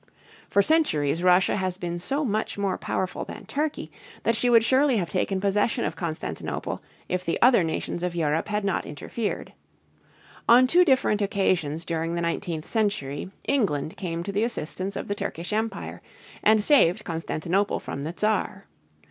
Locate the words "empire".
15.53-16.01